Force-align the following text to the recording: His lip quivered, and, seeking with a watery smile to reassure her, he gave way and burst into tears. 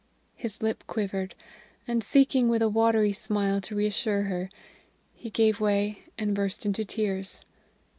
His 0.35 0.63
lip 0.63 0.83
quivered, 0.87 1.35
and, 1.87 2.03
seeking 2.03 2.49
with 2.49 2.63
a 2.63 2.69
watery 2.69 3.13
smile 3.13 3.61
to 3.61 3.75
reassure 3.75 4.23
her, 4.23 4.49
he 5.13 5.29
gave 5.29 5.59
way 5.59 6.05
and 6.17 6.33
burst 6.33 6.65
into 6.65 6.83
tears. 6.83 7.45